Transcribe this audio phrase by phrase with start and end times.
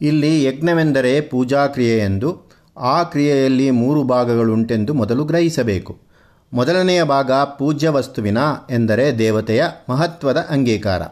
[0.00, 5.98] ಇಲ್ಲಿ ಯಜ್ಞವೆಂದರೆ ಪೂಜಾ ಕ್ರಿಯೆಯೆಂದು ಆ ಕ್ರಿಯೆಯಲ್ಲಿ ಮೂರು ಭಾಗಗಳುಂಟೆಂದು ಮೊದಲು ಗ್ರಹಿಸಬೇಕು.
[6.52, 8.38] ಮೊದಲನೆಯ ಭಾಗ ಪೂಜ್ಯ ವಸ್ತುವಿನ
[8.70, 11.02] ಎಂದರೆ ದೇವತೆಯ ಮಹತ್ವದ ಅಂಗೀಕಾರ.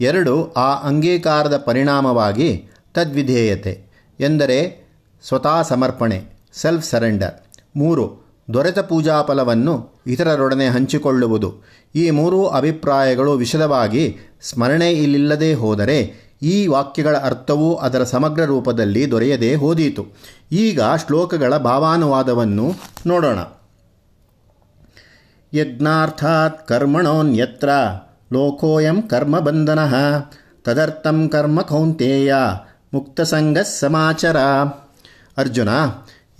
[0.00, 3.84] ಎರಡು, ಆ ಅಂಗೀಕಾರದ ಪರಿಣಾಮವಾಗಿ ತದ್ವಿಧೇಯತೆ
[4.20, 4.88] ಎಂದರೆ
[5.28, 7.40] ಸ್ವತಃ ಸಮರ್ಪಣೆ ಸೆಲ್ಫ್ ಸರೆಂಡರ್
[7.76, 8.22] ಮೂರು,
[8.54, 11.54] ದೊರೆತ ಪೂಜಾ ಫಲವನ್ನು ಇತರರೊಡನೆ ಹಂಚಿಕೊಳ್ಳುವುದು.
[11.94, 20.06] ಈ ಮೂರೂ ಅಭಿಪ್ರಾಯಗಳು ವಿಶದವಾಗಿ ಸ್ಮರಣೆ ಇಲ್ಲಿಲ್ಲದೆ ಹೋದರೆ ಈ ವಾಕ್ಯಗಳ ಅರ್ಥವೂ ಅದರ ಸಮಗ್ರ ರೂಪದಲ್ಲಿ ದೊರೆಯದೇ ಹೋದೀತು.
[20.52, 22.74] ಈಗ ಶ್ಲೋಕಗಳ ಭಾವಾನುವಾದವನ್ನು
[23.06, 23.38] ನೋಡೋಣ.
[25.54, 27.68] ಯಜ್ಞಾರ್ಥಾತ್ ಕರ್ಮಣೋನ್ಯತ್ರ
[28.32, 29.78] ಲೋಕೋಯಂ ಕರ್ಮಬಂಧನ
[30.64, 32.34] ತದರ್ಥಂ ಕರ್ಮ ಕೌಂತೇಯ
[32.94, 34.36] ಮುಕ್ತಸಂಗ ಸಮಾಚಾರ.
[35.36, 35.68] ಅರ್ಜುನ,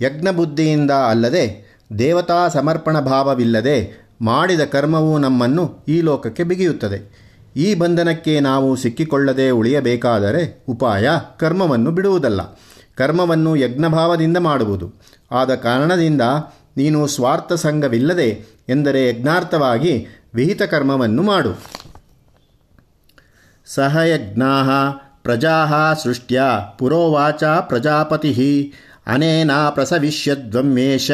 [0.01, 7.22] ಯಜ್ಞಬುದ್ಧಿಯಿಂದ ಅಲ್ಲದೆ ದೇವತಾ ಸಮರ್ಪಣ ಭಾವವಿಲ್ಲದೆ ಮಾಡಿದ ಕರ್ಮವು ನಮ್ಮನ್ನು ಈ ಲೋಕಕ್ಕೆ ಬಿಗಿಯುತ್ತದೆ.
[7.55, 12.41] ಈ ಬಂಧನಕ್ಕೆ ನಾವು ಸಿಕ್ಕಿಕೊಳ್ಳದೆ ಉಳಿಯಬೇಕಾದರೆ ಉಪಾಯ ಕರ್ಮವನ್ನು ಬಿಡುವುದಲ್ಲ.
[12.95, 14.93] ಕರ್ಮವನ್ನು ಯಜ್ಞಭಾವದಿಂದ ಮಾಡುವುದು.
[15.31, 16.21] ಆದ ಕಾರಣದಿಂದ
[16.77, 21.49] ನೀನು ಸ್ವಾರ್ಥ ಸಂಘವಿಲ್ಲದೆ ಎಂದರೆ ಯಜ್ಞಾರ್ಥವಾಗಿ ವಿಹಿತ ಕರ್ಮವನ್ನು ಮಾಡು.
[23.65, 24.63] ಸಹಯಜ್ಞಾ
[25.23, 26.41] ಪ್ರಜಾಹ ಸೃಷ್ಟ್ಯ
[26.77, 28.73] ಪುರೋವಾಚ ಪ್ರಜಾಪತಿ
[29.07, 31.11] ಅನೇನಾ ಪ್ರಸವಿಷ್ಯದ್ವಮ್ಮೇಶ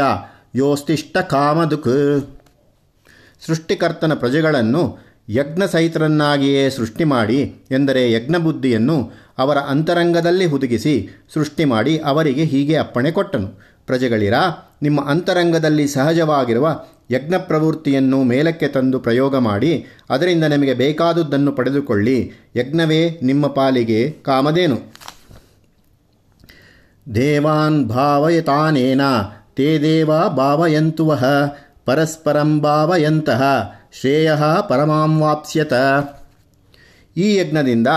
[0.55, 2.39] ಯೋಸ್ತಿಷ್ಟ ಕಾಮದುಕ್.
[3.47, 12.75] ಸೃಷ್ಟಿಕರ್ತನ ಪ್ರಜೆಗಳನ್ನು ಯಜ್ಞ ಸಹಿತರನ್ನಾಗಿಯೇ ಸೃಷ್ಟಿ ಮಾಡಿ ಎಂದರೆ ಯಜ್ಞಬುದ್ಧಿಯನ್ನು ಅವರ ಅಂತರಂಗದಲ್ಲಿ ಹುದುಗಿಸಿ ಸೃಷ್ಟಿ ಮಾಡಿ ಅವರಿಗೆ ಹೀಗೆ
[12.75, 13.47] ಅಪ್ಪಣೆ ಕೊಟ್ಟನು.
[13.85, 14.41] ಪ್ರಜೆಗಳಿರಾ,
[14.81, 16.79] ನಿಮ್ಮ ಅಂತರಂಗದಲ್ಲಿ ಸಹಜವಾಗಿರುವ
[17.11, 22.31] ಯಜ್ಞ ಪ್ರವೃತ್ತಿಯನ್ನು ಮೇಲಕ್ಕೆ ತಂದು ಪ್ರಯೋಗ ಮಾಡಿ ಅದರಿಂದ ನಿಮಗೆ ಬೇಕಾದುದನ್ನು ಪಡೆದುಕೊಳ್ಳಿ.
[22.55, 24.77] ಯಜ್ಞವೇ ನಿಮ್ಮ ಪಾಲಿಗೆ ಕಾಮದೇನು
[27.15, 29.01] ದೇವಾನ್ ಭಾವಯತಾನೇನ,
[29.55, 31.23] ತೇ ದೇವ ಭಾವಯಂತುವಃ,
[31.85, 33.41] ಪರಸ್ಪರಂ ಭಾವಯಂತಹ
[33.91, 34.33] ಶ್ರೇಯ
[34.69, 35.73] ಪರಮಾಂವಾಪ್ಸ್ಯತ
[37.17, 37.87] ಈ ಯಜ್ಞದಿಂದ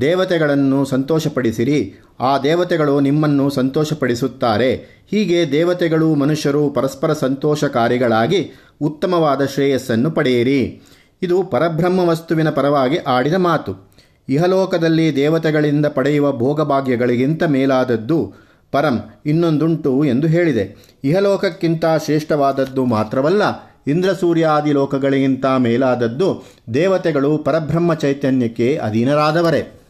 [0.00, 1.94] ದೇವತೆಗಳನ್ನು ಸಂತೋಷಪಡಿಸಿರಿ.
[2.20, 4.74] ಆ ದೇವತೆಗಳು ನಿಮ್ಮನ್ನು ಸಂತೋಷಪಡಿಸುತ್ತಾರೆ.
[5.10, 10.82] ಹೀಗೆ ದೇವತೆಗಳು ಮನುಷ್ಯರು ಪರಸ್ಪರ ಸಂತೋಷಕಾರಿಗಳಾಗಿ ಉತ್ತಮವಾದ ಶ್ರೇಯಸ್ಸನ್ನು ಪಡೆಯಿರಿ.
[11.22, 13.92] ಇದು ಪರಬ್ರಹ್ಮ ವಸ್ತುವಿನ ಪರವಾಗಿ ಆಡಿದ ಮಾತು.
[14.28, 18.34] ಇಹಲೋಕದಲ್ಲಿ ದೇವತೆಗಳಿಂದ ಪಡೆಯುವ ಭೋಗಭಾಗ್ಯಗಳಿಗಿಂತ ಮೇಲಾದದ್ದು
[18.72, 20.96] ಪರಂ ಇನ್ನೊಂದುಂಟು ಎಂದು ಹೇಳಿದೆ.
[21.04, 29.80] ಇಹಲೋಕಕ್ಕಿಂತ ಶ್ರೇಷ್ಠವಾದದ್ದು ಮಾತ್ರವಲ್ಲ ಇಂದ್ರ ಸೂರ್ಯಾದಿ ಲೋಕಗಳಿಗಿಂತ ಮೇಲಾದದ್ದು ದೇವತೆಗಳು ಪರಬ್ರಹ್ಮ ಚೈತನ್ಯಕ್ಕೆ ಅಧೀನರಾದವರೇ.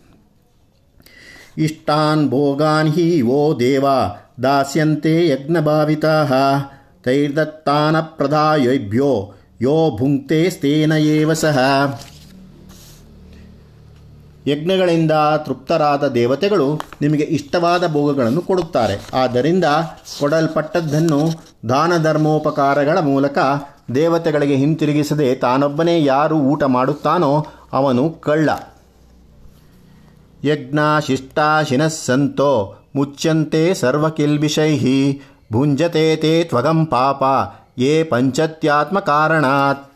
[1.58, 3.84] ಇಷ್ಟಾನ್ ಭೋಗಾನ್ ಹಿ ವೋ ದೇವ,
[4.42, 6.26] ದಾಸ್ಯಂತೆ ಯಜ್ಞಭಾವಿತಾ.
[7.04, 10.42] ತೈರ್ದತ್ತಾನ ಪ್ರದಾಯಭ್ಯೋ ಯೋ ಭುಂಕ್ತೆ
[10.98, 11.58] ಏವ ಸಹ.
[14.46, 19.06] ಯಜ್ಞಗಳಿಂದ ತೃಪ್ತರಾದ ದೇವತೆಗಳು ನಿಮಗೆ ಇಷ್ಟವಾದ ಭೋಗಗಳನ್ನು ಕೊಡುತ್ತಾರೆ.
[19.14, 19.64] ಆದ್ದರಿಂದ
[20.20, 21.30] ಕೊಡಲ್ಪಟ್ಟದ್ದನ್ನು
[21.68, 23.38] ದಾನ ಧರ್ಮೋಪಕಾರಗಳ ಮೂಲಕ
[23.94, 28.48] ದೇವತೆಗಳಿಗೆ ಹಿಂತಿರುಗಿಸದೆ ತಾನೊಬ್ಬನೇ ಯಾರು ಊಟ ಮಾಡುತ್ತಾನೋ ಅವನು ಕಳ್ಳ.
[30.44, 34.78] ಯಜ್ಞ ಶಿಷ್ಟಾಶಿನಃ ಸಂತೋ ಮುಚ್ಯಂತೆ ಸರ್ವಕಿಲ್ಬಿಷೈ
[35.52, 37.22] ಭುಂಜತೆ ತೇ ತ್ವಗಂ ಪಾಪ,
[37.78, 39.92] ಯೇ ಪಂಚತ್ಯಾತ್ಮ ಕಾರಣಾತ್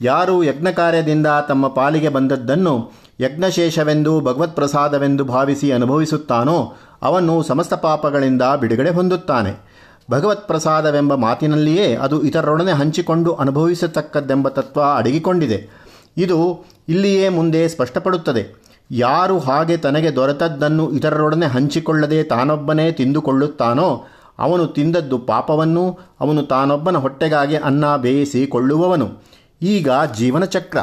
[0.00, 8.90] ಯಾರು ಯಜ್ಞ ಕಾರ್ಯದಿಂದ ತಮ್ಮ ಪಾಲಿಗೆ ಬಂದದ್ದನ್ನು ಯಜ್ಞಶೇಷವೆಂದು ಭಗವತ್ ಪ್ರಸಾದವೆಂದು ಭಾವಿಸಿ ಅನುಭವಿಸುತ್ತಾನೋ, ಅವನು ಸಮಸ್ತ ಪಾಪಗಳಿಂದ ಬಿಡುಗಡೆ
[8.90, 9.67] ಹೊಂದುತ್ತಾನೆ.
[10.10, 15.70] ಭಗವತ್ ಪ್ರಸಾದವೆಂಬ ಮಾತಿನಲ್ಲಿಯೇ ಅದು ಇತರರೊಡನೆ ಹಂಚಿಕೊಂಡು ಅನುಭವಿಸತಕ್ಕದ್ದೆಂಬ ತತ್ವ ಅಡಗಿಕೊಂಡಿದೆ.
[16.16, 18.62] ಇದು ಇಲ್ಲಿಯೇ ಮುಂದೆ ಸ್ಪಷ್ಟಪಡುತ್ತದೆ.
[18.90, 24.06] ಯಾರು ಹಾಗೆ ತನಗೆ ದೊರೆತದ್ದನ್ನು ಇತರರೊಡನೆ ಹಂಚಿಕೊಳ್ಳದೆ ತಾನೊಬ್ಬನೇ ತಿಂದುಕೊಳ್ಳುತ್ತಾನೋ,
[24.38, 29.22] ಅವನು ತಿಂದದ್ದು ಪಾಪವನ್ನು, ಅವನು ತಾನೊಬ್ಬನ ಹೊಟ್ಟೆಗಾಗಿ ಅನ್ನ ಬೇಯಿಸಿ ಕೊಳ್ಳುವವನು
[29.62, 30.78] ಈಗ ಜೀವನ ಚಕ್ರ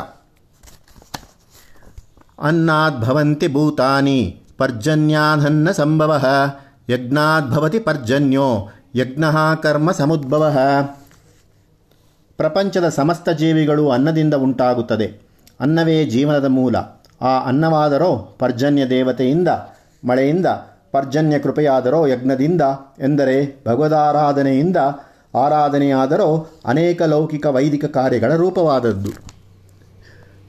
[2.40, 6.26] ಅನ್ನದ್ಭವಂತಿ ಭೂತಾನಿ ಪರ್ಜನ್ಯಾನ್ನ ಸಂಭವ
[6.90, 9.24] ಯಜ್ಞಾದ್ಭವತಿ ಪರ್ಜನ್ಯೋ ಯಜ್ಞ
[9.64, 10.58] ಕರ್ಮ ಸಮುದ್ಭವ.
[12.38, 15.22] ಪ್ರಪಂಚದ ಸಮಸ್ತ ಜೀವಿಗಳು ಅನ್ನದಿಂದ ಉಂಟಾಗುತ್ತದೆ.
[15.60, 16.76] ಅನ್ನವೇ ಜೀವನದ ಮೂಲ.
[17.22, 19.48] ಆ ಅನ್ನವಾದರೋ ಪರ್ಜನ್ಯ ದೇವತೆಯಿಂದ,
[20.08, 20.46] ಮಳೆಯಿಂದ,
[20.92, 22.62] ಪರ್ಜನ್ಯ ಕೃಪೆಯಾದರೋ ಯಜ್ಞದಿಂದ,
[23.00, 24.78] ಎಂದರೆ ಭಗವದಾರಾಧನೆಯಿಂದ
[25.36, 29.10] ಆರಾಧನೆಯಾದರೋ ಅನೇಕ ಲೌಕಿಕ ವೈದಿಕ ಕಾರ್ಯಗಳ ರೂಪವಾದದ್ದು.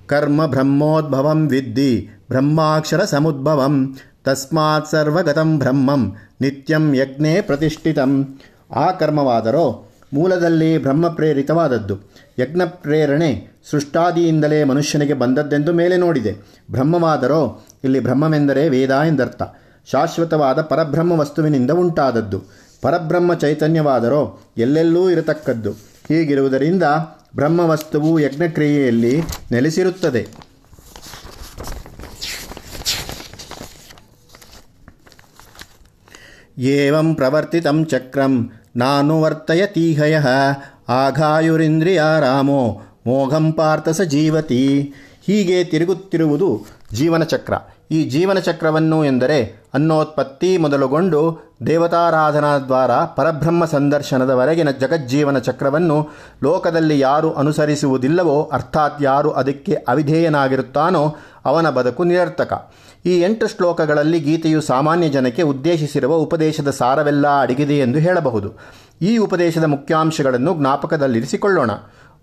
[0.07, 8.39] ಕರ್ಮ ಬ್ರಹ್ಮೋದ್ಭವಂ ವಿದ್ಧಿ, ಬ್ರಹ್ಮಾಕ್ಷರ ಸಮುದ್ಭವಂ, ತಸ್ಮಾತ್ ಸರ್ವಗತಂ ಬ್ರಹ್ಮಂ ನಿತ್ಯಂ ಯಜ್ಞೆ ಪ್ರತಿಷ್ಠಿತಂ.
[8.75, 11.99] ಆ ಕರ್ಮವಾದರೋ ಮೂಲದಲ್ಲಿ ಬ್ರಹ್ಮ ಪ್ರೇರಿತವಾದದ್ದು
[12.39, 16.33] ಯಜ್ಞ ಪ್ರೇರಣೆ ಸೃಷ್ಟಾದಿಯಿಂದಲೇ ಮನುಷ್ಯನಿಗೆ ಬಂದದ್ದೆಂದು ಮೇಲೆ ನೋಡಿದೆ.
[16.71, 19.43] ಬ್ರಹ್ಮವಾದರೋ ಇಲ್ಲಿ ಬ್ರಹ್ಮವೆಂದರೆ ವೇದ ಎಂದರ್ಥ.
[19.93, 22.43] ಶಾಶ್ವತವಾದ ಪರಬ್ರಹ್ಮ ವಸ್ತುವಿನಿಂದ ಉಂಟಾದದ್ದು.
[22.83, 25.71] ಪರಬ್ರಹ್ಮ ಚೈತನ್ಯವಾದರೋ ಎಲ್ಲೆಲ್ಲೂ ಇರತಕ್ಕದ್ದು.
[26.09, 26.83] ಹೀಗಿರುವುದರಿಂದ
[27.37, 29.23] ಬ್ರಹ್ಮವಸ್ತುವು ಯಜ್ಞಕ್ರಿಯೆಯಲ್ಲಿ
[29.53, 30.46] ನೆಲೆಸಿರುತ್ತದೆ.
[36.59, 38.51] ಏವಂ ಪ್ರವರ್ತಿತಂ ಚಕ್ರಂ.
[38.77, 40.19] ನಾನುವರ್ತಯತೀಹಯ
[40.89, 44.93] ಆಘಾಯುರಿಂದ್ರಿಯಾರಾಮೋ ಮೋಘಂ ಪಾರ್ಥಸ ಜೀವತಿ.
[45.27, 47.55] ಹೀಗೆ ತಿರುಗುತ್ತಿರುವುದು ಜೀವನ ಚಕ್ರ
[47.91, 56.09] ಈ ಜೀವನ ಚಕ್ರವನ್ನು ಎಂದರೆ ಅನ್ನೋತ್ಪತ್ತಿ ಮೊದಲುಗೊಂಡು ದೇವತಾರಾಧನಾ ದ್ವಾರ ಪರಬ್ರಹ್ಮ ಸಂದರ್ಶನದವರೆಗಿನ ಜಗಜ್ಜೀವನ ಚಕ್ರವನ್ನು
[56.43, 62.73] ಲೋಕದಲ್ಲಿ ಯಾರು ಅನುಸರಿಸುವುದಿಲ್ಲವೋ, ಅರ್ಥಾತ್ ಯಾರು ಅದಕ್ಕೆ ಅವಿಧೇಯನಾಗಿರುತ್ತಾನೋ ಅವನ ಬದುಕು ನಿರರ್ಥಕ.
[63.07, 68.53] ಈ ಎಂಟು ಶ್ಲೋಕಗಳಲ್ಲಿ ಗೀತೆಯು ಸಾಮಾನ್ಯ ಜನಕ್ಕೆ ಉದ್ದೇಶಿಸಿರುವ ಉಪದೇಶದ ಸಾರವೆಲ್ಲ ಅಡಗಿದೆ ಎಂದು ಹೇಳಬಹುದು.
[69.03, 71.71] ಈ ಉಪದೇಶದ ಮುಖ್ಯಾಂಶಗಳನ್ನು ಜ್ಞಾಪಕದಲ್ಲಿರಿಸಿಕೊಳ್ಳೋಣ.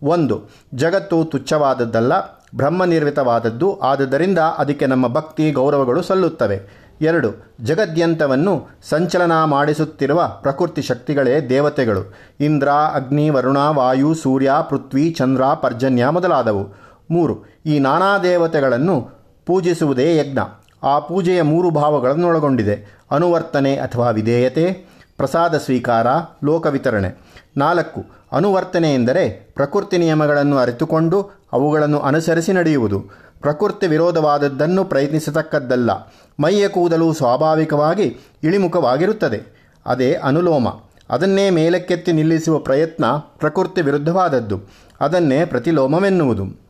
[0.04, 2.20] ಒಂದು, ಜಗತ್ತು ತುಚ್ಛವಾದದ್ದಲ್ಲ,
[2.56, 6.84] ಬ್ರಹ್ಮನಿರ್ಮಿತವಾದದ್ದು ಆದುದರಿಂದ ಅದಕ್ಕೆ ನಮ್ಮ ಭಕ್ತಿ, ಗೌರವಗಳು ಸಲ್ಲುತ್ತವೆ.
[7.02, 12.14] ಎರಡು, ಜಗದ್ಯಂತವನ್ನು ಸಂಚಲನ ಮಾಡಿಸುತ್ತಿರುವ ಪ್ರಕೃತಿ ಶಕ್ತಿಗಳೇ ದೇವತೆಗಳು.
[12.40, 16.76] ಇಂದ್ರ, ಅಗ್ನಿ, ವರುಣ, ವಾಯು, ಸೂರ್ಯ, ಪೃಥ್ವಿ, ಚಂದ್ರ, ಪರ್ಜನ್ಯ ಮೊದಲಾದವು.
[17.12, 19.10] ಮೂರು, ಈ ನಾನಾ ದೇವತೆಗಳನ್ನು
[19.46, 20.40] ಪೂಜಿಸುವುದೇ ಯಜ್ಞ.
[20.84, 24.74] ಆ ಪೂಜೆಯ ಮೂರು ಭಾವಗಳನ್ನು ಒಳಗೊಂಡಿದೆ ಅನುವರ್ತನೆ ಅಥವಾ ವಿಧೇಯತೆ,
[25.18, 26.08] ಪ್ರಸಾದ ಸ್ವೀಕಾರ,
[26.44, 27.22] ಲೋಕ ವಿತರಣೆ.
[27.58, 33.00] ನಾಲ್ಕು, ಅನುವರ್ತನೆ ಎಂದರೆ ಪ್ರಕೃತಿ ನಿಯಮಗಳನ್ನು ಅರಿತುಕೊಂಡು ಅವುಗಳನ್ನು ಅನುಸರಿಸಿ ನಡೆಯುವುದು.
[33.42, 35.92] ಪ್ರಕೃತಿ ವಿರೋಧವಾದದ್ದನ್ನು ಪ್ರಯತ್ನಿಸತಕ್ಕದ್ದಲ್ಲ.
[36.40, 39.70] ಮೈಯ ಕೂದಲು ಸ್ವಾಭಾವಿಕವಾಗಿ ಇಳಿಮುಖವಾಗಿರುತ್ತದೆ.
[39.86, 40.68] ಅದೇ ಅನುಲೋಮ.
[41.10, 44.62] ಅದನ್ನೇ ಮೇಲಕ್ಕೆತ್ತಿ ನಿಲ್ಲಿಸುವ ಪ್ರಯತ್ನ ಪ್ರಕೃತಿ ವಿರುದ್ಧವಾದದ್ದು.
[45.02, 46.62] ಅದನ್ನೇ ಪ್ರತಿಲೋಮವೆನ್ನುವುದು.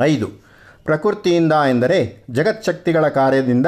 [0.00, 0.49] ಐದು
[0.84, 3.66] ಪ್ರಕೃತಿಯಿಂದ ಎಂದರೆ ಜಗತ್ಶಕ್ತಿಗಳ ಕಾರ್ಯದಿಂದ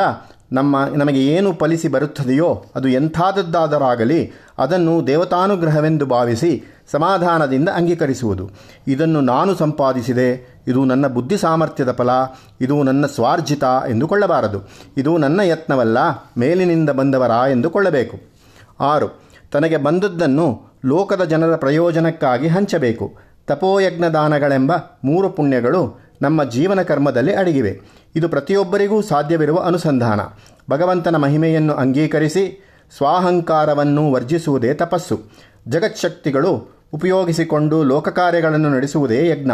[0.53, 8.51] ನಮ್ಮ, ನಮಗೆ ಏನು ಫಲಿಸಿ ಬರುತ್ತದೆಯೋ ಅದು ಎಂಥಾದದ್ದಾದರಾಗಲಿ ಅದನ್ನು ದೇವತಾನುಗ್ರಹವೆಂದು ಭಾವಿಸಿ ಸಮಾಧಾನದಿಂದ ಅಂಗೀಕರಿಸುವುದು.
[8.89, 12.11] ಇದನ್ನು ನಾನು ಸಂಪಾದಿಸಿದೆ, ಇದು ನನ್ನ ಬುದ್ಧಿ ಸಾಮರ್ಥ್ಯದ ಫಲ,
[12.61, 14.71] ಇದು ನನ್ನ ಸ್ವಾರ್ಜಿತ ಎಂದುಕೊಳ್ಳಬಾರದು.
[14.97, 15.99] ಇದು ನನ್ನ ಯತ್ನವಲ್ಲ,
[16.39, 18.19] ಮೇಲಿನಿಂದ ಬಂದವರ ಎಂದುಕೊಳ್ಳಬೇಕು
[18.81, 19.23] ಆರು,
[19.53, 23.17] ತನಗೆ ಬಂದದ್ದನ್ನು ಲೋಕದ ಜನರ ಪ್ರಯೋಜನಕ್ಕಾಗಿ ಹಂಚಬೇಕು.
[23.47, 24.73] ತಪೋಯಜ್ಞ ದಾನಗಳೆಂಬ
[25.05, 27.81] ಮೂರು ಪುಣ್ಯಗಳು ನಮ್ಮ ಜೀವನ ಕರ್ಮದಲ್ಲಿ ಅಡಗಿವೆ.
[28.17, 30.21] ಇದು ಪ್ರತಿಯೊಬ್ಬರಿಗೂ ಸಾಧ್ಯವಿರುವ ಅನುಸಂಧಾನ.
[30.71, 32.65] ಭಗವಂತನ ಮಹಿಮೆಯನ್ನು ಅಂಗೀಕರಿಸಿ
[32.97, 35.21] ಸ್ವಾಹಂಕಾರವನ್ನು ವರ್ಜಿಸುವುದೇ ತಪಸ್ಸು.
[35.69, 39.51] ಜಗತ್ಶಕ್ತಿಗಳು ಉಪಯೋಗಿಸಿಕೊಂಡು ಲೋಕಕಾರ್ಯಗಳನ್ನು ನಡೆಸುವುದೇ ಯಜ್ಞ.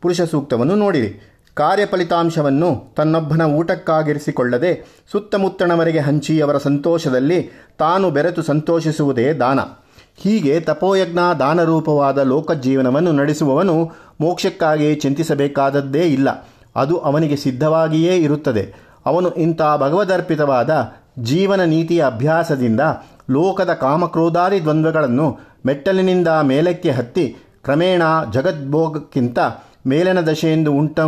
[0.00, 1.32] ಪುರುಷ ಸೂಕ್ತವನ್ನು ನೋಡಿರಿ.
[1.54, 9.60] ಕಾರ್ಯ ಫಲಿತಾಂಶವನ್ನು ತನ್ನೊಬ್ಬನ ಊಟಕ್ಕಾಗಿರಿಸಿಕೊಳ್ಳದೆ ಸುತ್ತಮುತ್ತಣವರಿಗೆ ಹಂಚಿ ಅವರ ಸಂತೋಷದಲ್ಲಿ ತಾನು ಬೆರೆತು ಸಂತೋಷಿಸುವುದೇ ದಾನ.
[10.16, 13.90] ಹೀಗೆ ತಪೋಯಜ್ಞ ದಾನರೂಪವಾದ ಲೋಕಜೀವನವನ್ನು ನಡೆಸುವವನು
[14.20, 16.48] ಮೋಕ್ಷಕ್ಕಾಗಿ ಚಿಂತಿಸಬೇಕಾದದ್ದೇ ಇಲ್ಲ.
[16.76, 18.74] ಅದು ಅವನಿಗೆ ಸಿದ್ಧವಾಗಿಯೇ ಇರುತ್ತದೆ.
[19.06, 22.80] ಅವನು ಇಂಥ ಭಗವದರ್ಪಿತವಾದ ಜೀವನ ನೀತಿಯ ಅಭ್ಯಾಸದಿಂದ
[23.30, 28.02] ಲೋಕದ ಕಾಮಕ್ರೋಧಾದಿ ದ್ವಂದ್ವಗಳನ್ನು ಮೆಟ್ಟಲಿನಿಂದ ಮೇಲಕ್ಕೆ ಹತ್ತಿ ಕ್ರಮೇಣ
[28.32, 29.38] ಜಗದ್ಭೋಗಕ್ಕಿಂತ
[29.86, 31.00] ಮೇಲಿನ ದಶೆಯೆಂದು ಉಂಟ,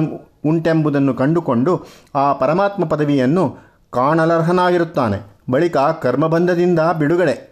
[0.46, 3.56] ಉಂಟೆಂಬುದನ್ನು ಕಂಡುಕೊಂಡು ಆ ಪರಮಾತ್ಮ ಪದವಿಯನ್ನು
[3.90, 5.36] ಕಾಣಲರ್ಹನಾಗಿರುತ್ತಾನೆ.
[5.50, 7.47] ಬಳಿಕ ಕರ್ಮಬಂಧದಿಂದ ಬಿಡುಗಡೆ.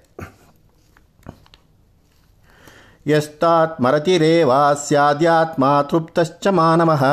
[3.06, 4.50] ಯಸ್ತಾತ್ಮರತಿರೇವ
[4.86, 7.04] ಸ್ಯಾದ್ಯಾತ್ಮ ತೃಪ್ತಶ್ಚ ಮಾನವಃ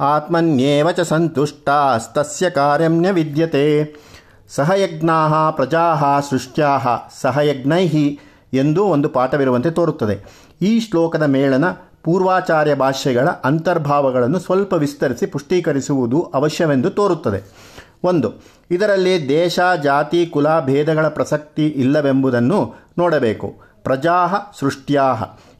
[0.00, 3.94] ಆತ್ಮನ್ಯೇವ ಚ ಸಂತುಷ್ಟಾಸ್ತಸ್ಯ ಕಾರ್ಯಂ ವಿದ್ಯತೆ
[4.48, 6.78] ಸಹಯಜ್ಞಾ ಪ್ರಜಾ ಸೃಷ್ಟ್ಯಾ
[7.20, 7.88] ಸಹಯಜ್ಞೈ
[8.52, 10.46] ಎಂದು ಒಂದು ಪಾಠವಿರುವಂತೆ ತೋರುತ್ತದೆ.
[10.62, 11.64] ಈ ಶ್ಲೋಕದ ಮೇಳನ
[12.02, 17.70] ಪೂರ್ವಾಚಾರ್ಯ ಭಾಷೆಗಳ ಅಂತರ್ಭಾವಗಳನ್ನು ಸ್ವಲ್ಪ ವಿಸ್ತರಿಸಿ ಪುಷ್ಟೀಕರಿಸುವುದು ಅವಶ್ಯವೆಂದು ತೋರುತ್ತದೆ.
[18.04, 18.32] ಒಂದು,
[18.70, 23.69] ಇದರಲ್ಲಿ ದೇಶ, ಜಾತಿ, ಕುಲ, ಭೇದಗಳ ಪ್ರಸಕ್ತಿ ಇಲ್ಲವೆಂಬುದನ್ನು ನೋಡಬೇಕು.
[23.82, 24.26] ಪ್ರಜಾ
[24.58, 25.14] ಸೃಷ್ಟ್ಯಾ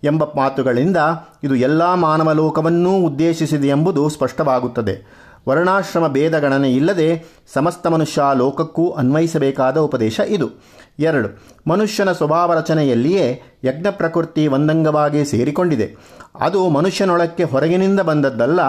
[0.04, 0.96] ಎಂಬ ಮಾತುಗಳಿಂದ
[1.44, 5.20] ಇದು ಎಲ್ಲ ಮಾನವ ಲೋಕವನ್ನೂ ಉದ್ದೇಶಿಸಿದೆ ಎಂಬುದು ಸ್ಪಷ್ಟವಾಗುತ್ತದೆ.
[5.48, 7.24] ವರ್ಣಾಶ್ರಮ ಭೇದ ಗಣನೆ ಇಲ್ಲದೆ
[7.54, 10.50] ಸಮಸ್ತ ಮನುಷ್ಯ ಲೋಕಕ್ಕೂ ಅನ್ವಯಿಸಬೇಕಾದ ಉಪದೇಶ ಇದು.
[10.98, 15.96] ಎರಡು, ಮನುಷ್ಯನ ಸ್ವಭಾವ ರಚನೆಯಲ್ಲಿಯೇ ಯಜ್ಞ ಪ್ರಕೃತಿ ಒಂದಂಗವಾಗಿ ಸೇರಿಕೊಂಡಿದೆ.
[16.40, 18.60] ಅದು ಮನುಷ್ಯನೊಳಕ್ಕೆ ಹೊರಗಿನಿಂದ ಬಂದದ್ದಲ್ಲ,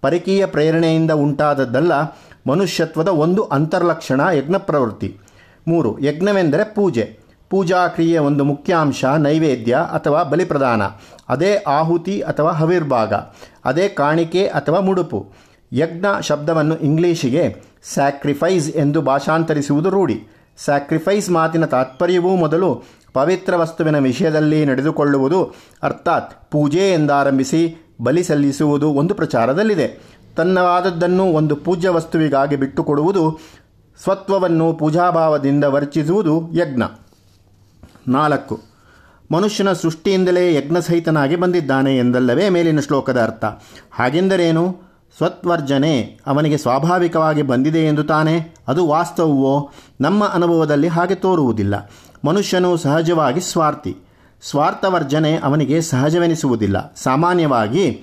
[0.00, 1.92] ಪರಕೀಯ ಪ್ರೇರಣೆಯಿಂದ ಉಂಟಾದದ್ದಲ್ಲ,
[2.46, 5.18] ಮನುಷ್ಯತ್ವದ ಒಂದು ಅಂತರ್ಲಕ್ಷಣ ಯಜ್ಞ ಪ್ರವೃತ್ತಿ.
[5.68, 7.27] ಮೂರು, ಯಜ್ಞವೆಂದರೆ ಪೂಜೆ.
[7.50, 10.82] ಪೂಜಾ ಕ್ರಿಯೆಯ ಒಂದು ಮುಖ್ಯಾಂಶ, ನೈವೇದ್ಯ ಅಥವಾ ಬಲಿಪ್ರದಾನ.
[11.28, 13.12] ಅದೇ ಆಹುತಿ ಅಥವಾ ಹವಿರ್ಭಾಗ.
[13.64, 15.32] ಅದೇ ಕಾಣಿಕೆ ಅಥವಾ ಮುಡುಪು.
[15.72, 20.20] ಯಜ್ಞ ಶಬ್ದವನ್ನು ಇಂಗ್ಲೀಷಿಗೆ ಸ್ಯಾಕ್ರಿಫೈಸ್ ಎಂದು ಭಾಷಾಂತರಿಸುವುದು ರೂಢಿ.
[20.64, 30.18] ಸ್ಯಾಕ್ರಿಫೈಸ್ ಮಾತಿನ ತಾತ್ಪರ್ಯವೂ ಮೊದಲು ಪವಿತ್ರ ವಸ್ತುವಿನ ವಿಷಯದಲ್ಲಿ ನಡೆದುಕೊಳ್ಳುವುದು, ಅರ್ಥಾತ್ ಪೂಜೆ ಎಂದಾರಂಭಿಸಿ ಬಲಿ ಸಲ್ಲಿಸುವುದು ಒಂದು ಪ್ರಚಾರದಲ್ಲಿದೆ.
[30.36, 33.38] ತನ್ನವಾದದ್ದನ್ನು ಒಂದು ಪೂಜ್ಯ ವಸ್ತುವಿಗಾಗಿ ಬಿಟ್ಟುಕೊಡುವುದು,
[34.02, 36.82] ಸ್ವತ್ವವನ್ನು ಪೂಜಾಭಾವದಿಂದ ವರ್ಚಿಸುವುದು ಯಜ್ಞ.
[38.08, 38.60] ನಾಲ್ಕು.
[39.32, 43.44] ಮನುಷ್ಯನ ಸೃಷ್ಟಿಯಿಂದಲೇ ಯಜ್ಞಸಹಿತನಾಗಿ ಬಂದಿದ್ದಾನೆ ಎಂದಲ್ಲವೇ ಮೇಲಿನ ಶ್ಲೋಕದ ಅರ್ಥ.
[43.92, 44.88] ಹಾಗೆಂದರೇನು?
[45.16, 48.54] ಸ್ವತ್ವರ್ಜನೆ ಅವನಿಗೆ ಸ್ವಾಭಾವಿಕವಾಗಿ ಬಂದಿದೆ ಎಂದು ತಾನೆ?
[48.68, 49.70] ಅದು ವಾಸ್ತವವೋ?
[50.00, 51.90] ನಮ್ಮ ಅನುಭವದಲ್ಲಿ ಹಾಗೆ ತೋರುವುದಿಲ್ಲ.
[52.24, 53.96] ಮನುಷ್ಯನು ಸಹಜವಾಗಿ ಸ್ವಾರ್ಥಿ.
[54.42, 56.94] ಸ್ವಾರ್ಥವರ್ಜನೆ ಅವನಿಗೆ ಸಹಜವೆನಿಸುವುದಿಲ್ಲ.
[56.96, 58.02] ಸಾಮಾನ್ಯವಾಗಿ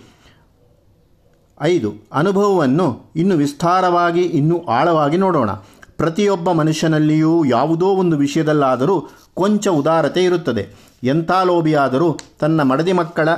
[1.62, 1.94] ಐದು.
[2.14, 5.52] ಅನುಭವವನ್ನು ಇನ್ನು ವಿಸ್ತಾರವಾಗಿ, ಇನ್ನೂ ಆಳವಾಗಿ ನೋಡೋಣ.
[5.98, 10.70] ಪ್ರತಿಯೊಬ್ಬ ಮನುಷ್ಯನಲ್ಲಿಯೂ ಯಾವುದೋ ಒಂದು ವಿಷಯದಲ್ಲಾದರೂ ಕೊಂಚ ಉದಾರತೆ ಇರುತ್ತದೆ.
[11.04, 13.30] ಎಂಥ ಲೋಭಿಯಾದರೂ ತನ್ನ ಮಡದಿ ಮಕ್ಕಳ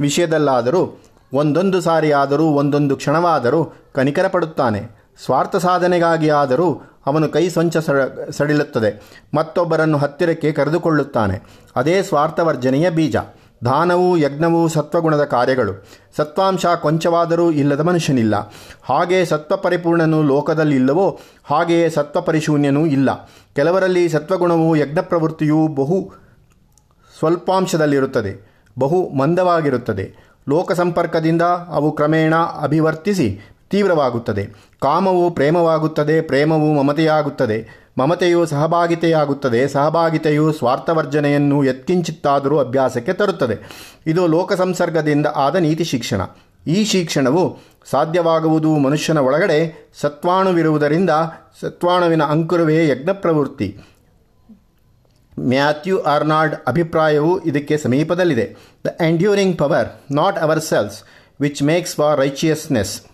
[0.00, 4.90] ವಿಷಯದಲ್ಲಾದರೂ, ಒಂದೊಂದು ಸಾರಿಯಾದರೂ, ಒಂದೊಂದು ಕ್ಷಣವಾದರೂ ಕನಿಕರ ಪಡುತ್ತಾನೆ
[5.24, 7.76] ಸ್ವಾರ್ಥ ಸಾಧನೆಗಾಗಿ ಆದರೂ ಅವನು ಕೈ ಸೊಂಚ
[8.30, 9.18] ಸಡಿಲುತ್ತದೆ.
[9.34, 11.42] ಮತ್ತೊಬ್ಬರನ್ನು ಹತ್ತಿರಕ್ಕೆ ಕರೆದುಕೊಳ್ಳುತ್ತಾನೆ.
[11.76, 13.16] ಅದೇ ಸ್ವಾರ್ಥವರ್ಜನೆಯ ಬೀಜ.
[13.64, 15.86] ದಾನವು ಯಜ್ಞವು ಸತ್ವಗುಣದ ಕಾರ್ಯಗಳು.
[16.16, 18.52] ಸತ್ವಾಂಶ ಕೊಂಚವಾದರೂ ಇಲ್ಲದ ಮನುಷ್ಯನಿಲ್ಲ.
[18.82, 23.30] ಹಾಗೆ ಸತ್ವ ಪರಿಪೂರ್ಣನು ಲೋಕದಲ್ಲಿಲ್ಲವೋ ಹಾಗೆಯೇ ಸತ್ವ ಪರಿಶೂನ್ಯನೂ ಇಲ್ಲ.
[23.54, 26.12] ಕೆಲವರಲ್ಲಿ ಸತ್ವಗುಣವು ಯಜ್ಞ ಪ್ರವೃತ್ತಿಯು ಬಹು
[27.18, 30.34] ಸ್ವಲ್ಪಾಂಶದಲ್ಲಿರುತ್ತದೆ, ಬಹು ಮಂದವಾಗಿರುತ್ತದೆ.
[30.48, 33.40] ಲೋಕ ಸಂಪರ್ಕದಿಂದ ಅವು ಕ್ರಮೇಣ ಅಭಿವರ್ತಿಸಿ
[33.74, 34.44] ತೀವ್ರವಾಗುತ್ತದೆ.
[34.82, 37.58] ಕಾಮವು ಪ್ರೇಮವಾಗುತ್ತದೆ, ಪ್ರೇಮವು ಮಮತೆಯಾಗುತ್ತದೆ.
[37.98, 43.56] ಮಮತೆಯು ಸಹಭಾಗಿತೆಯಾಗುತ್ತದೆ, ಸಹಭಾಗಿತೆಯು ಸ್ವಾರ್ಥವರ್ಜನೆಯನ್ನು ಎತ್ಕಿಂಚಿತ್ತಾದರೂ ಅಭ್ಯಾಸಕ್ಕೆ ತರುತ್ತದೆ.
[44.06, 46.20] ಇದು ಲೋಕ ಸಂಸರ್ಗದಿಂದ ಆದ ನೀತಿ ಶಿಕ್ಷಣ.
[46.66, 47.58] ಈ ಶಿಕ್ಷಣವು
[47.90, 51.10] ಸಾಧ್ಯವಾಗುವುದು ಮನುಷ್ಯನ ಒಳಗಡೆ ಸತ್ವಾಣುವಿರುವುದರಿಂದ
[51.60, 53.78] ಸತ್ವಾಣುವಿನ ಅಂಕುರವೇ ಯಜ್ಞ ಪ್ರವೃತ್ತಿ
[55.40, 58.56] ಮ್ಯಾಥ್ಯೂ ಆರ್ನಾಲ್ಡ್ ಅಭಿಪ್ರಾಯವು ಇದಕ್ಕೆ ಸಮೀಪದಲ್ಲಿದೆ.
[58.86, 61.02] The enduring power, not ourselves,
[61.40, 63.13] which makes for righteousness.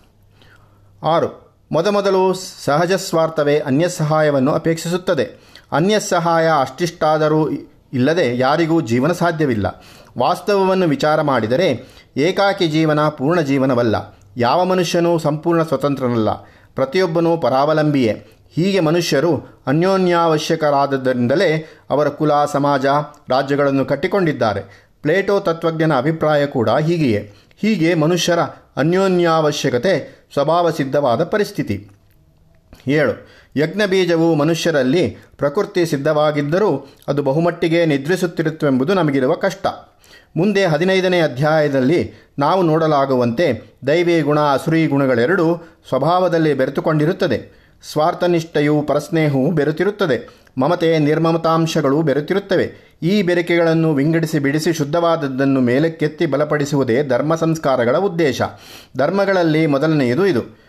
[1.03, 1.57] ಆರು.
[1.71, 5.29] ಮೊದಮೊದಲು ಸಹಜ ಸ್ವಾರ್ಥವೇ ಅನ್ಯ ಸಹಾಯವನ್ನು ಅಪೇಕ್ಷಿಸುತ್ತದೆ.
[5.71, 7.49] ಅನ್ಯ ಸಹಾಯ ಅಷ್ಟಿಷ್ಟಾದರೂ
[7.93, 9.85] ಇಲ್ಲದೆ ಯಾರಿಗೂ ಜೀವನ ಸಾಧ್ಯವಿಲ್ಲ.
[10.17, 14.19] ವಾಸ್ತವವನ್ನು ವಿಚಾರ ಮಾಡಿದರೆ ಏಕಾಕಿ ಜೀವನ ಪೂರ್ಣ ಜೀವನವಲ್ಲ.
[14.37, 16.29] ಯಾವ ಮನುಷ್ಯನೂ ಸಂಪೂರ್ಣ ಸ್ವತಂತ್ರನಲ್ಲ.
[16.75, 18.27] ಪ್ರತಿಯೊಬ್ಬನೂ ಪರಾವಲಂಬಿಯೇ.
[18.55, 22.85] ಹೀಗೆ ಮನುಷ್ಯರು ಅನ್ಯೋನ್ಯಾವಶ್ಯಕರಾದದ್ದರಿಂದಲೇ ಅವರ ಕುಲ, ಸಮಾಜ,
[23.29, 24.89] ರಾಜ್ಯಗಳನ್ನು ಕಟ್ಟಿಕೊಂಡಿದ್ದಾರೆ.
[25.01, 27.33] ಪ್ಲೇಟೋ ತತ್ವಜ್ಞನ ಅಭಿಪ್ರಾಯ ಕೂಡ ಹೀಗೆಯೇ.
[27.61, 28.39] ಹೀಗೆ ಮನುಷ್ಯರ
[28.77, 31.89] ಅನ್ಯೋನ್ಯಾವಶ್ಯಕತೆ ಸ್ವಭಾವ ಸಿದ್ಧವಾದ ಪರಿಸ್ಥಿತಿ.
[32.87, 33.27] ಏಳು.
[33.55, 39.67] ಯಜ್ಞ ಬೀಜವು ಮನುಷ್ಯರಲ್ಲಿ ಪ್ರಕೃತಿ ಸಿದ್ಧವಾಗಿದ್ದರೂ ಅದು ಬಹುಮಟ್ಟಿಗೆ ನಿದ್ರಿಸುತ್ತಿರುತ್ತವೆಂಬುದು ನಮಗಿರುವ ಕಷ್ಟ.
[40.35, 45.55] ಮುಂದೆ ಹದಿನೈದನೇ ಅಧ್ಯಾಯದಲ್ಲಿ ನಾವು ನೋಡಲಾಗುವಂತೆ ದೈವಿ ಗುಣ, ಅಸುರಿ ಗುಣಗಳೆರಡೂ
[45.89, 47.61] ಸ್ವಭಾವದಲ್ಲಿ ಬೆರೆತುಕೊಂಡಿರುತ್ತದೆ.
[47.91, 50.40] ಸ್ವಾರ್ಥನಿಷ್ಠೆಯು ಪರಸ್ನೇಹವು ಬೆರೆತಿರುತ್ತದೆ.
[50.57, 52.97] ಮಮತೆ ನಿರ್ಮಮತಾಂಶಗಳು ಬೆರೆತಿರುತ್ತವೆ.
[53.03, 58.41] ಈ ಬೆರಕೆಗಳನ್ನು ವಿಂಗಡಿಸಿ ಬಿಡಿಸಿ ಶುದ್ಧವಾದದ್ದನ್ನು ಮೇಲಕ್ಕೆತ್ತಿ ಬಲಪಡಿಸುವುದೇ ಧರ್ಮ ಸಂಸ್ಕಾರಗಳ ಉದ್ದೇಶ.
[58.97, 60.61] ಧರ್ಮಗಳಲ್ಲಿ ಮೊದಲನೆಯದು ಇದು.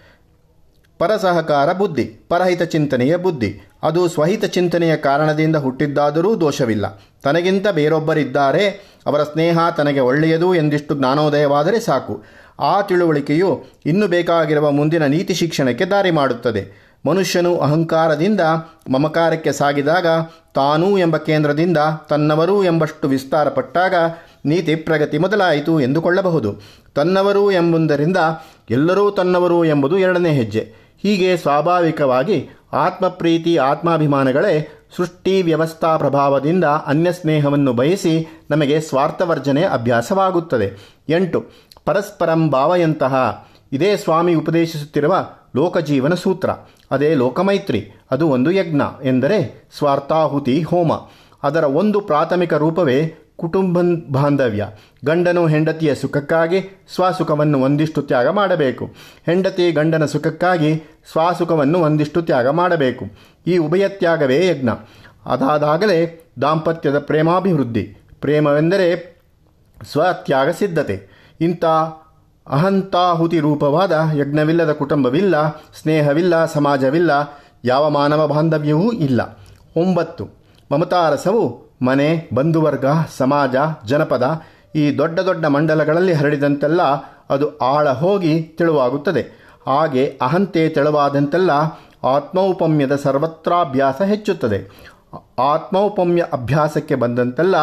[0.99, 3.61] ಪರಸಹಕಾರ ಬುದ್ಧಿ, ಪರಹಿತ ಚಿಂತನೆಯ ಬುದ್ಧಿ.
[3.83, 7.03] ಅದು ಸ್ವಹಿತ ಚಿಂತನೆಯ ಕಾರಣದಿಂದ ಹುಟ್ಟಿದ್ದಾದರೂ ದೋಷವಿಲ್ಲ.
[7.23, 8.93] ತನಗಿಂತ ಬೇರೊಬ್ಬರಿದ್ದಾರೆ.
[9.07, 12.25] ಅವರ ಸ್ನೇಹ ತನಗೆ ಒಳ್ಳೆಯದು ಎಂದಿಷ್ಟು ಜ್ಞಾನೋದಯವಾದರೆ ಸಾಕು.
[12.61, 16.82] ಆ ತಿಳುವಳಿಕೆಯು ಇನ್ನು ಬೇಕಾಗಿರುವ ಮುಂದಿನ ನೀತಿ ಶಿಕ್ಷಣಕ್ಕೆ ದಾರಿ ಮಾಡುತ್ತದೆ.
[17.07, 18.41] ಮನುಷ್ಯನು ಅಹಂಕಾರದಿಂದ
[18.91, 20.07] ಮಮಕಾರಕ್ಕೆ ಸಾಗಿದಾಗ
[20.55, 21.79] ತಾನೂ ಎಂಬ ಕೇಂದ್ರದಿಂದ
[22.09, 23.95] ತನ್ನವರೂ ಎಂಬಷ್ಟು ವಿಸ್ತಾರಪಟ್ಟಾಗ
[24.45, 26.63] ನೀತಿ ಪ್ರಗತಿ ಮೊದಲಾಯಿತು ಎಂದುಕೊಳ್ಳಬಹುದು.
[26.95, 28.17] ತನ್ನವರು ಎಂಬುದರಿಂದ
[28.71, 30.73] ಎಲ್ಲರೂ ತನ್ನವರು ಎಂಬುದು ಎರಡನೇ ಹೆಜ್ಜೆ.
[31.03, 40.99] ಹೀಗೆ ಸ್ವಾಭಾವಿಕವಾಗಿ ಆತ್ಮಪ್ರೀತಿ, ಆತ್ಮಾಭಿಮಾನಗಳೇ ಸೃಷ್ಟಿ ವ್ಯವಸ್ಥಾ ಪ್ರಭಾವದಿಂದ ಅನ್ಯ ಸ್ನೇಹವನ್ನು ಬಯಸಿ ನಮಗೆ ಸ್ವಾರ್ಥವರ್ಜನೆ ಅಭ್ಯಾಸವಾಗುತ್ತದೆ.
[41.09, 41.45] ಎಂಟು,
[41.85, 46.51] ಪರಸ್ಪರಂ ಭಾವಯಂತಹ ಇದೇ ಸ್ವಾಮಿ ಉಪದೇಶಿಸುತ್ತಿರುವ ಲೋಕಜೀವನ ಸೂತ್ರ.
[46.91, 50.93] ಅದೇ ಲೋಕಮೈತ್ರಿ, ಅದು ಒಂದು ಯಜ್ಞ ಎಂದರೆ ಸ್ವಾರ್ಥಾಹುತಿ ಹೋಮ.
[51.43, 53.79] ಅದರ ಒಂದು ಪ್ರಾಥಮಿಕ ರೂಪವೇ ಕುಟುಂಬ
[54.11, 54.69] ಬಾಂಧವ್ಯ.
[55.05, 58.85] ಗಂಡನು ಹೆಂಡತಿಯ ಸುಖಕ್ಕಾಗಿ ಸ್ವಸುಖವನ್ನು ಒಂದಿಷ್ಟು ತ್ಯಾಗ ಮಾಡಬೇಕು.
[59.27, 63.05] ಹೆಂಡತಿ ಗಂಡನ ಸುಖಕ್ಕಾಗಿ ಸ್ವಸುಖವನ್ನು ಒಂದಿಷ್ಟು ತ್ಯಾಗ ಮಾಡಬೇಕು.
[63.47, 64.69] ಈ ಉಭಯ ತ್ಯಾಗವೇ ಯಜ್ಞ.
[65.27, 67.83] ಅದಾದಾಗಲೇ ದಾಂಪತ್ಯದ ಪ್ರೇಮಾಭಿವೃದ್ಧಿ.
[68.21, 69.17] ಪ್ರೇಮವೆಂದರೆ
[69.93, 71.09] ಸ್ವತ್ಯಾಗ ಸಿದ್ಧತೆ.
[71.41, 71.65] ಇಂಥ
[72.47, 75.51] ಅಹಂತಾಹುತಿ ರೂಪವಾದ ಯಜ್ಞವಿಲ್ಲದ ಕುಟುಂಬವಿಲ್ಲ,
[75.83, 77.11] ಸ್ನೇಹವಿಲ್ಲ, ಸಮಾಜವಿಲ್ಲ,
[77.65, 79.39] ಯಾವ ಮಾನವ ಬಾಂಧವ್ಯವೂ ಇಲ್ಲ.
[79.77, 80.29] ಒಂಬತ್ತು,
[80.73, 82.85] ಮಮತಾರಸವು ಮನೆ, ಬಂಧುವರ್ಗ,
[83.17, 84.43] ಸಮಾಜ, ಜನಪದ,
[84.75, 86.83] ಈ ದೊಡ್ಡ ದೊಡ್ಡ ಮಂಡಲಗಳಲ್ಲಿ ಹರಡಿದಂತೆಲ್ಲ
[87.31, 89.27] ಅದು ಆಳ ಹೋಗಿ ತೆಳುವಾಗುತ್ತದೆ.
[89.67, 91.51] ಹಾಗೆ ಅಹಂತೆ ತೆಳುವಾದಂತೆಲ್ಲ
[92.05, 94.89] ಆತ್ಮೌಪಮ್ಯದ ಸರ್ವತ್ರಾಭ್ಯಾಸ ಹೆಚ್ಚುತ್ತದೆ.
[95.39, 97.55] ಆತ್ಮೌಪಮ್ಯ ಅಭ್ಯಾಸಕ್ಕೆ ಬಂದಂತೆಲ್ಲ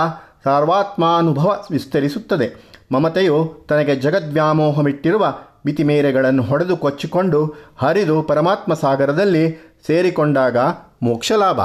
[0.44, 2.69] ಸರ್ವಾತ್ಮಾನುಭವ ವಿಸ್ತರಿಸುತ್ತದೆ.
[2.92, 3.38] ಮಮತೆಯು
[3.70, 5.26] ತನಗೆ ಜಗದ್ವ್ಯಾಮೋಹಮಿಟ್ಟಿರುವ
[5.66, 7.40] ಮಿತಿಮೇರೆಗಳನ್ನು ಹೊಡೆದು ಕೊಚ್ಚಿಕೊಂಡು
[7.78, 9.44] ಹರಿದು ಪರಮಾತ್ಮ ಸಾಗರದಲ್ಲಿ
[9.88, 10.58] ಸೇರಿಕೊಂಡಾಗ
[11.04, 11.62] ಮೋಕ್ಷ ಲಾಭ